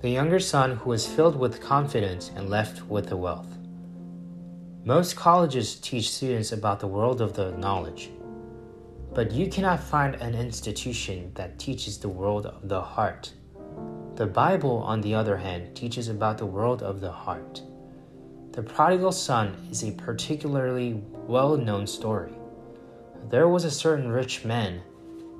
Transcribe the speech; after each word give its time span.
the 0.00 0.08
younger 0.08 0.40
son 0.40 0.76
who 0.76 0.90
was 0.90 1.06
filled 1.06 1.36
with 1.36 1.60
confidence 1.60 2.30
and 2.34 2.48
left 2.48 2.82
with 2.88 3.10
the 3.10 3.16
wealth. 3.16 3.58
Most 4.82 5.14
colleges 5.14 5.74
teach 5.74 6.10
students 6.10 6.52
about 6.52 6.80
the 6.80 6.86
world 6.86 7.20
of 7.20 7.34
the 7.34 7.50
knowledge, 7.58 8.10
but 9.12 9.30
you 9.30 9.48
cannot 9.48 9.78
find 9.78 10.14
an 10.14 10.34
institution 10.34 11.30
that 11.34 11.58
teaches 11.58 11.98
the 11.98 12.08
world 12.08 12.46
of 12.46 12.66
the 12.66 12.80
heart. 12.80 13.30
The 14.14 14.26
Bible, 14.26 14.78
on 14.78 15.02
the 15.02 15.14
other 15.14 15.36
hand, 15.36 15.76
teaches 15.76 16.08
about 16.08 16.38
the 16.38 16.46
world 16.46 16.82
of 16.82 17.00
the 17.00 17.12
heart. 17.12 17.60
The 18.52 18.62
prodigal 18.62 19.12
son 19.12 19.54
is 19.70 19.84
a 19.84 19.92
particularly 19.92 21.02
well 21.26 21.58
known 21.58 21.86
story. 21.86 22.32
There 23.28 23.48
was 23.48 23.64
a 23.64 23.70
certain 23.70 24.08
rich 24.08 24.46
man 24.46 24.80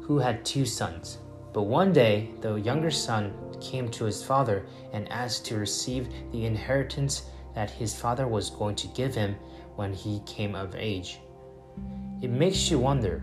who 0.02 0.18
had 0.18 0.45
two 0.45 0.66
sons. 0.66 1.18
But 1.53 1.62
one 1.62 1.93
day, 1.93 2.31
the 2.40 2.54
younger 2.54 2.90
son 2.90 3.35
came 3.61 3.89
to 3.91 4.04
his 4.04 4.22
father 4.22 4.67
and 4.93 5.11
asked 5.11 5.45
to 5.46 5.58
receive 5.58 6.08
the 6.32 6.46
inheritance 6.46 7.22
that 7.54 7.71
his 7.71 7.99
father 7.99 8.29
was 8.29 8.50
going 8.50 8.77
to 8.77 8.86
give 8.89 9.14
him 9.14 9.35
when 9.77 9.93
he 9.93 10.22
came 10.27 10.55
of 10.55 10.75
age. 10.77 11.18
It 12.22 12.31
makes 12.31 12.71
you 12.71 12.79
wonder 12.79 13.22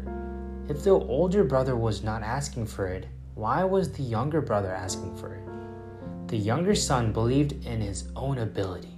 if 0.70 0.84
the 0.84 0.92
older 0.92 1.44
brother 1.44 1.76
was 1.76 2.04
not 2.04 2.24
asking 2.24 2.66
for 2.66 2.88
it, 2.88 3.08
why 3.36 3.64
was 3.64 3.92
the 3.94 4.04
younger 4.04 4.42
brother 4.42 4.74
asking 4.74 5.16
for 5.16 5.36
it? 5.36 6.28
The 6.28 6.38
younger 6.38 6.76
son 6.76 7.14
believed 7.14 7.66
in 7.66 7.80
his 7.80 8.10
own 8.16 8.40
ability. 8.40 8.98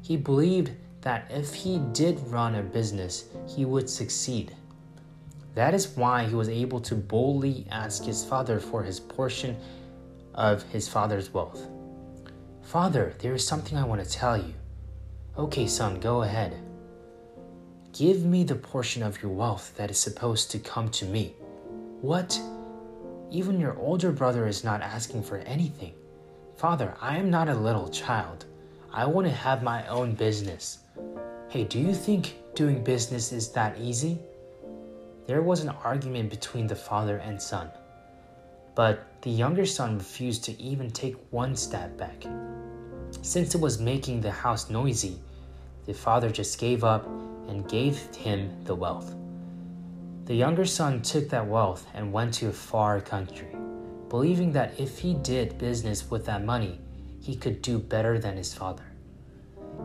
He 0.00 0.16
believed 0.16 0.72
that 1.02 1.30
if 1.30 1.54
he 1.54 1.78
did 1.92 2.18
run 2.26 2.56
a 2.56 2.62
business, 2.62 3.26
he 3.46 3.64
would 3.64 3.88
succeed. 3.88 4.56
That 5.56 5.72
is 5.72 5.96
why 5.96 6.24
he 6.24 6.34
was 6.34 6.50
able 6.50 6.80
to 6.80 6.94
boldly 6.94 7.66
ask 7.70 8.04
his 8.04 8.22
father 8.22 8.60
for 8.60 8.82
his 8.82 9.00
portion 9.00 9.56
of 10.34 10.62
his 10.64 10.86
father's 10.86 11.32
wealth. 11.32 11.66
Father, 12.60 13.14
there 13.20 13.32
is 13.32 13.46
something 13.46 13.78
I 13.78 13.86
want 13.86 14.04
to 14.04 14.10
tell 14.10 14.36
you. 14.36 14.52
Okay, 15.38 15.66
son, 15.66 15.98
go 15.98 16.24
ahead. 16.24 16.54
Give 17.94 18.22
me 18.22 18.44
the 18.44 18.54
portion 18.54 19.02
of 19.02 19.22
your 19.22 19.32
wealth 19.32 19.72
that 19.78 19.90
is 19.90 19.98
supposed 19.98 20.50
to 20.50 20.58
come 20.58 20.90
to 20.90 21.06
me. 21.06 21.34
What? 22.02 22.38
Even 23.30 23.58
your 23.58 23.78
older 23.78 24.12
brother 24.12 24.46
is 24.46 24.62
not 24.62 24.82
asking 24.82 25.22
for 25.22 25.38
anything. 25.38 25.94
Father, 26.58 26.94
I 27.00 27.16
am 27.16 27.30
not 27.30 27.48
a 27.48 27.54
little 27.54 27.88
child. 27.88 28.44
I 28.92 29.06
want 29.06 29.26
to 29.26 29.32
have 29.32 29.62
my 29.62 29.86
own 29.86 30.12
business. 30.16 30.80
Hey, 31.48 31.64
do 31.64 31.78
you 31.78 31.94
think 31.94 32.34
doing 32.54 32.84
business 32.84 33.32
is 33.32 33.48
that 33.52 33.78
easy? 33.80 34.18
There 35.26 35.42
was 35.42 35.60
an 35.60 35.70
argument 35.70 36.30
between 36.30 36.68
the 36.68 36.76
father 36.76 37.18
and 37.18 37.42
son, 37.42 37.68
but 38.76 39.20
the 39.22 39.30
younger 39.30 39.66
son 39.66 39.98
refused 39.98 40.44
to 40.44 40.62
even 40.62 40.88
take 40.88 41.16
one 41.30 41.56
step 41.56 41.98
back. 41.98 42.24
Since 43.22 43.56
it 43.56 43.60
was 43.60 43.80
making 43.80 44.20
the 44.20 44.30
house 44.30 44.70
noisy, 44.70 45.18
the 45.84 45.94
father 45.94 46.30
just 46.30 46.60
gave 46.60 46.84
up 46.84 47.06
and 47.48 47.68
gave 47.68 47.98
him 48.14 48.62
the 48.62 48.74
wealth. 48.76 49.16
The 50.26 50.34
younger 50.34 50.64
son 50.64 51.02
took 51.02 51.28
that 51.30 51.48
wealth 51.48 51.88
and 51.92 52.12
went 52.12 52.34
to 52.34 52.48
a 52.48 52.52
far 52.52 53.00
country, 53.00 53.56
believing 54.08 54.52
that 54.52 54.78
if 54.78 54.96
he 54.96 55.14
did 55.14 55.58
business 55.58 56.08
with 56.08 56.24
that 56.26 56.44
money, 56.44 56.80
he 57.20 57.34
could 57.34 57.62
do 57.62 57.80
better 57.80 58.20
than 58.20 58.36
his 58.36 58.54
father. 58.54 58.84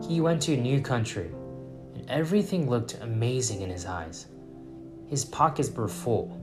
He 0.06 0.20
went 0.20 0.40
to 0.42 0.54
a 0.54 0.56
new 0.56 0.80
country, 0.80 1.32
and 1.94 2.08
everything 2.08 2.70
looked 2.70 2.98
amazing 3.00 3.62
in 3.62 3.70
his 3.70 3.86
eyes. 3.86 4.26
His 5.12 5.26
pockets 5.26 5.70
were 5.70 5.88
full. 5.88 6.40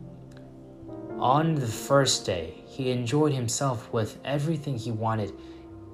On 1.18 1.56
the 1.56 1.66
first 1.66 2.24
day, 2.24 2.54
he 2.68 2.92
enjoyed 2.92 3.34
himself 3.34 3.92
with 3.92 4.20
everything 4.24 4.78
he 4.78 4.92
wanted, 4.92 5.34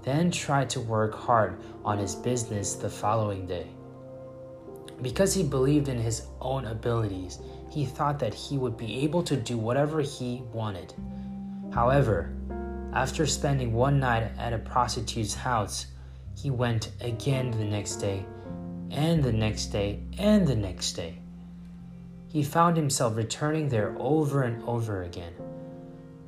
then 0.04 0.30
tried 0.30 0.70
to 0.72 0.82
work 0.82 1.16
hard 1.16 1.58
on 1.86 2.00
his 2.00 2.16
business 2.16 2.74
the 2.74 2.90
following 2.90 3.48
day. 3.48 3.68
Because 5.02 5.34
he 5.34 5.42
believed 5.42 5.88
in 5.88 5.98
his 5.98 6.24
own 6.42 6.66
abilities, 6.66 7.40
he 7.72 7.86
thought 7.86 8.20
that 8.20 8.34
he 8.34 8.58
would 8.58 8.76
be 8.76 9.06
able 9.06 9.24
to 9.24 9.38
do 9.38 9.58
whatever 9.58 10.02
he 10.02 10.44
wanted. 10.52 10.94
However, 11.74 12.36
after 12.92 13.26
spending 13.26 13.72
one 13.72 14.02
night 14.02 14.34
at 14.38 14.52
a 14.52 14.58
prostitute's 14.58 15.34
house, 15.34 15.86
he 16.36 16.50
went 16.50 16.92
again 17.00 17.52
the 17.52 17.64
next 17.64 18.02
day, 18.02 18.26
and 18.92 19.24
the 19.24 19.32
next 19.32 19.68
day, 19.68 20.02
and 20.18 20.46
the 20.46 20.58
next 20.58 20.92
day 20.92 21.20
he 22.36 22.44
found 22.44 22.76
himself 22.76 23.16
returning 23.16 23.70
there 23.70 23.96
over 23.98 24.44
and 24.44 24.62
over 24.64 25.04
again. 25.04 25.32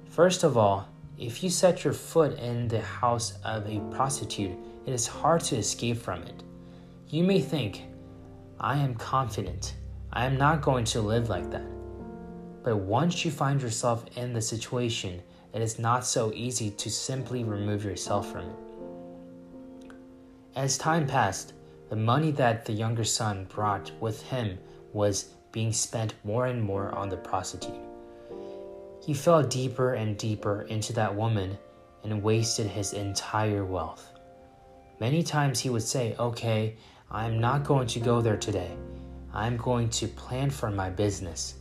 First 0.05 0.45
of 0.45 0.55
all, 0.55 0.87
if 1.19 1.43
you 1.43 1.49
set 1.49 1.83
your 1.83 1.91
foot 1.91 2.39
in 2.39 2.69
the 2.69 2.79
house 2.79 3.37
of 3.43 3.67
a 3.67 3.81
prostitute, 3.93 4.57
it 4.85 4.93
is 4.93 5.05
hard 5.05 5.41
to 5.41 5.57
escape 5.57 5.97
from 5.97 6.23
it. 6.23 6.43
You 7.09 7.25
may 7.25 7.41
think, 7.41 7.83
I 8.57 8.77
am 8.77 8.95
confident. 8.95 9.75
I 10.13 10.25
am 10.25 10.37
not 10.37 10.61
going 10.61 10.85
to 10.85 11.01
live 11.01 11.27
like 11.27 11.51
that. 11.51 11.67
But 12.63 12.77
once 12.77 13.25
you 13.25 13.29
find 13.29 13.61
yourself 13.61 14.05
in 14.15 14.31
the 14.31 14.41
situation, 14.41 15.21
it 15.53 15.61
is 15.61 15.77
not 15.77 16.05
so 16.05 16.31
easy 16.33 16.71
to 16.71 16.89
simply 16.89 17.43
remove 17.43 17.83
yourself 17.83 18.31
from 18.31 18.45
it. 18.45 19.91
As 20.55 20.77
time 20.77 21.05
passed, 21.05 21.51
the 21.89 21.97
money 21.97 22.31
that 22.31 22.63
the 22.63 22.71
younger 22.71 23.03
son 23.03 23.45
brought 23.49 23.91
with 23.99 24.21
him 24.21 24.57
was 24.93 25.33
being 25.57 25.73
spent 25.73 26.13
more 26.23 26.45
and 26.45 26.61
more 26.61 26.93
on 26.93 27.09
the 27.09 27.17
prostitute. 27.17 27.81
He 29.03 29.11
fell 29.11 29.41
deeper 29.41 29.95
and 29.95 30.15
deeper 30.15 30.61
into 30.69 30.93
that 30.93 31.15
woman 31.15 31.57
and 32.03 32.21
wasted 32.21 32.67
his 32.67 32.93
entire 32.93 33.65
wealth. 33.65 34.13
Many 34.99 35.23
times 35.23 35.59
he 35.59 35.71
would 35.71 35.81
say, 35.81 36.15
Okay, 36.19 36.75
I'm 37.09 37.39
not 37.39 37.63
going 37.63 37.87
to 37.87 37.99
go 37.99 38.21
there 38.21 38.37
today. 38.37 38.69
I'm 39.33 39.57
going 39.57 39.89
to 39.97 40.07
plan 40.07 40.51
for 40.51 40.69
my 40.69 40.91
business. 40.91 41.55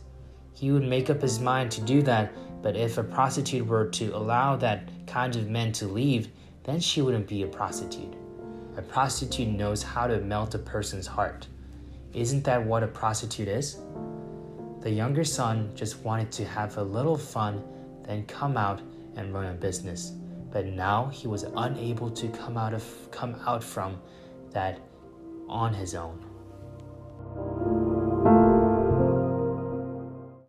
He 0.53 0.71
would 0.71 0.87
make 0.87 1.09
up 1.09 1.23
his 1.23 1.39
mind 1.39 1.71
to 1.71 1.81
do 1.81 2.03
that, 2.03 2.31
but 2.61 2.77
if 2.77 2.99
a 2.99 3.03
prostitute 3.03 3.65
were 3.65 3.87
to 3.87 4.15
allow 4.15 4.55
that 4.57 4.89
kind 5.07 5.35
of 5.35 5.49
men 5.49 5.71
to 5.71 5.87
leave, 5.87 6.29
then 6.65 6.79
she 6.79 7.01
wouldn't 7.01 7.27
be 7.27 7.41
a 7.41 7.47
prostitute. 7.47 8.13
A 8.77 8.81
prostitute 8.83 9.47
knows 9.47 9.81
how 9.81 10.05
to 10.05 10.21
melt 10.21 10.53
a 10.53 10.59
person's 10.59 11.07
heart. 11.07 11.47
Isn't 12.17 12.43
that 12.45 12.65
what 12.65 12.81
a 12.81 12.87
prostitute 12.87 13.47
is? 13.47 13.77
The 14.81 14.89
younger 14.89 15.23
son 15.23 15.69
just 15.75 16.03
wanted 16.03 16.31
to 16.31 16.45
have 16.45 16.75
a 16.77 16.81
little 16.81 17.15
fun, 17.15 17.63
then 18.07 18.25
come 18.25 18.57
out 18.57 18.81
and 19.15 19.35
run 19.35 19.45
a 19.45 19.53
business. 19.53 20.13
But 20.51 20.65
now 20.65 21.11
he 21.13 21.27
was 21.27 21.45
unable 21.55 22.09
to 22.09 22.27
come 22.29 22.57
out 22.57 22.73
of 22.73 22.83
come 23.11 23.35
out 23.45 23.63
from 23.63 24.01
that 24.49 24.79
on 25.47 25.75
his 25.75 25.93
own. 25.93 26.25